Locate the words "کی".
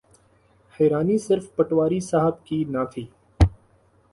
2.45-2.63